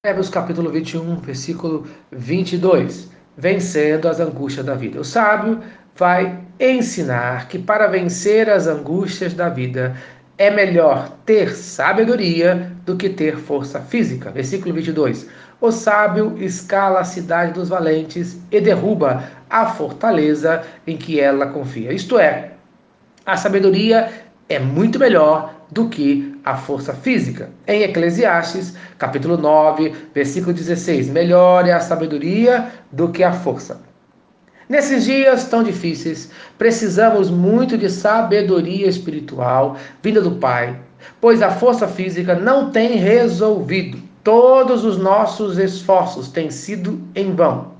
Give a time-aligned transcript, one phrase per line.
[0.00, 3.10] Provérbios capítulo 21, versículo 22.
[3.36, 5.00] Vencendo as angústias da vida.
[5.00, 5.58] O sábio
[5.96, 9.96] vai ensinar que para vencer as angústias da vida
[10.38, 14.30] é melhor ter sabedoria do que ter força física.
[14.30, 15.28] Versículo 22.
[15.60, 21.92] O sábio escala a cidade dos valentes e derruba a fortaleza em que ela confia.
[21.92, 22.52] Isto é,
[23.26, 24.12] a sabedoria
[24.48, 27.50] é muito melhor do que a força física.
[27.66, 33.80] Em Eclesiastes, capítulo 9, versículo 16, melhor é a sabedoria do que a força.
[34.68, 40.78] Nesses dias tão difíceis, precisamos muito de sabedoria espiritual vinda do Pai,
[41.20, 43.98] pois a força física não tem resolvido.
[44.22, 47.72] Todos os nossos esforços têm sido em vão.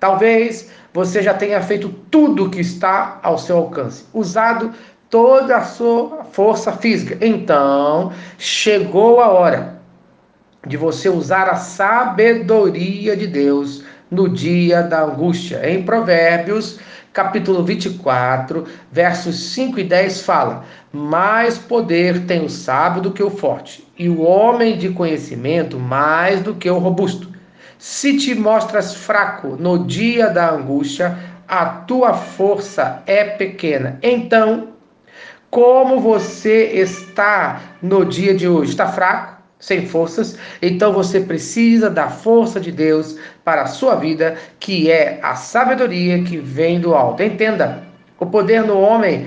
[0.00, 4.72] Talvez você já tenha feito tudo o que está ao seu alcance, usado
[5.12, 7.18] toda a sua força física.
[7.20, 9.78] Então, chegou a hora
[10.66, 15.68] de você usar a sabedoria de Deus no dia da angústia.
[15.70, 16.80] Em Provérbios,
[17.12, 23.28] capítulo 24, versos 5 e 10 fala: Mais poder tem o sábio do que o
[23.28, 27.28] forte, e o homem de conhecimento mais do que o robusto.
[27.76, 33.98] Se te mostras fraco no dia da angústia, a tua força é pequena.
[34.02, 34.72] Então
[35.52, 38.70] como você está no dia de hoje?
[38.70, 39.36] Está fraco?
[39.60, 40.38] Sem forças?
[40.62, 46.22] Então você precisa da força de Deus para a sua vida, que é a sabedoria
[46.24, 47.22] que vem do alto.
[47.22, 47.82] Entenda,
[48.18, 49.26] o poder no homem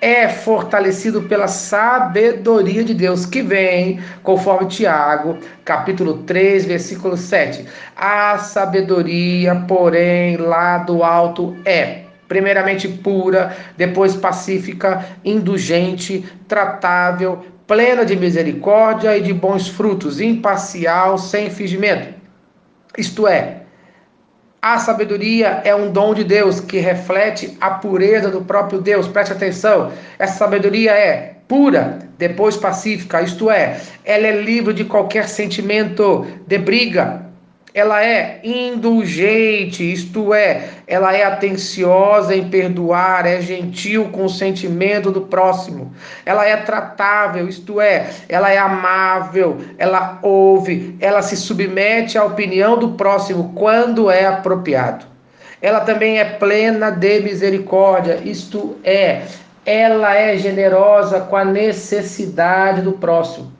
[0.00, 7.66] é fortalecido pela sabedoria de Deus que vem, conforme Tiago, capítulo 3, versículo 7.
[7.94, 18.14] A sabedoria, porém, lá do alto é primeiramente pura, depois pacífica, indulgente, tratável, plena de
[18.14, 22.14] misericórdia e de bons frutos, imparcial, sem fingimento.
[22.96, 23.62] Isto é,
[24.62, 29.08] a sabedoria é um dom de Deus que reflete a pureza do próprio Deus.
[29.08, 29.90] Preste atenção.
[30.16, 36.58] Essa sabedoria é pura, depois pacífica, isto é, ela é livre de qualquer sentimento de
[36.58, 37.26] briga,
[37.72, 45.10] ela é indulgente, isto é, ela é atenciosa em perdoar, é gentil com o sentimento
[45.10, 45.94] do próximo.
[46.26, 52.76] Ela é tratável, isto é, ela é amável, ela ouve, ela se submete à opinião
[52.76, 55.06] do próximo quando é apropriado.
[55.62, 59.22] Ela também é plena de misericórdia, isto é,
[59.64, 63.52] ela é generosa com a necessidade do próximo.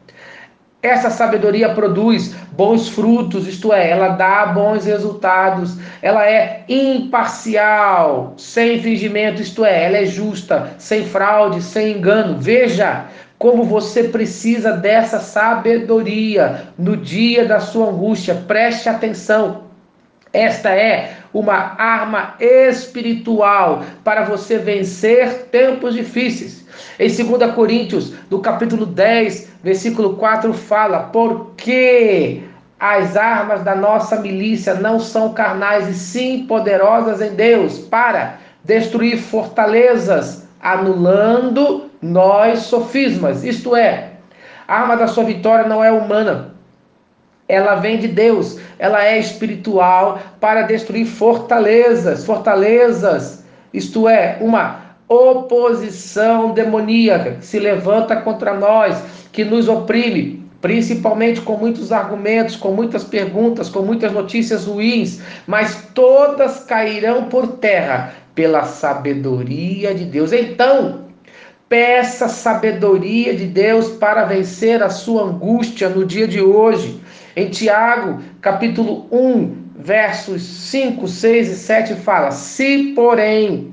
[0.83, 5.77] Essa sabedoria produz bons frutos, isto é, ela dá bons resultados.
[6.01, 12.39] Ela é imparcial, sem fingimento, isto é, ela é justa, sem fraude, sem engano.
[12.39, 13.05] Veja
[13.39, 18.35] como você precisa dessa sabedoria no dia da sua angústia.
[18.47, 19.65] Preste atenção.
[20.33, 26.67] Esta é uma arma espiritual para você vencer tempos difíceis.
[26.99, 32.43] Em 2 Coríntios, no capítulo 10, versículo 4, fala: Porque
[32.79, 39.19] as armas da nossa milícia não são carnais e sim poderosas em Deus para destruir
[39.19, 43.45] fortalezas, anulando nós sofismas.
[43.45, 44.13] Isto é,
[44.67, 46.50] a arma da sua vitória não é humana,
[47.51, 56.53] ela vem de Deus, ela é espiritual para destruir fortalezas, fortalezas, isto é, uma oposição
[56.53, 58.97] demoníaca que se levanta contra nós,
[59.33, 65.89] que nos oprime, principalmente com muitos argumentos, com muitas perguntas, com muitas notícias ruins, mas
[65.95, 70.33] todas cairão por terra pela sabedoria de Deus.
[70.33, 71.07] Então,
[71.69, 77.01] peça sabedoria de Deus para vencer a sua angústia no dia de hoje.
[77.37, 83.73] Em Tiago, capítulo 1, versos 5, 6 e 7 fala: Se, porém,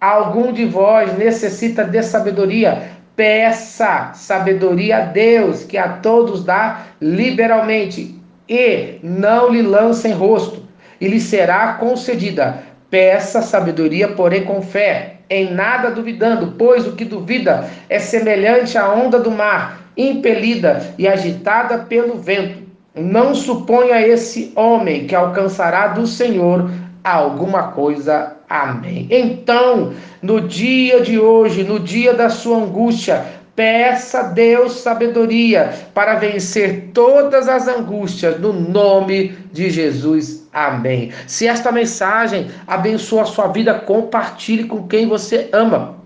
[0.00, 8.20] algum de vós necessita de sabedoria, peça sabedoria a Deus, que a todos dá liberalmente,
[8.48, 10.62] e não lhe lancem rosto,
[11.00, 12.62] e lhe será concedida.
[12.90, 18.92] Peça sabedoria, porém com fé, em nada duvidando, pois o que duvida é semelhante à
[18.92, 22.68] onda do mar, impelida e agitada pelo vento.
[22.94, 26.70] Não suponha esse homem que alcançará do Senhor
[27.04, 28.36] alguma coisa.
[28.48, 29.06] Amém.
[29.10, 29.92] Então,
[30.22, 33.24] no dia de hoje, no dia da sua angústia,
[33.58, 40.48] peça a Deus sabedoria para vencer todas as angústias no nome de Jesus.
[40.52, 41.10] Amém.
[41.26, 45.98] Se esta mensagem abençoa a sua vida, compartilhe com quem você ama.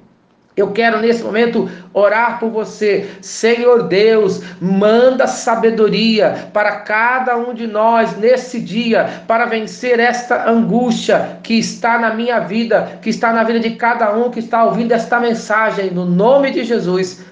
[0.54, 3.08] Eu quero nesse momento orar por você.
[3.20, 11.38] Senhor Deus, manda sabedoria para cada um de nós nesse dia, para vencer esta angústia
[11.42, 14.92] que está na minha vida, que está na vida de cada um que está ouvindo
[14.92, 15.90] esta mensagem.
[15.90, 17.31] No nome de Jesus.